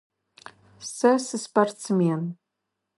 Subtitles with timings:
[0.95, 2.21] Сэ сыспортсмен.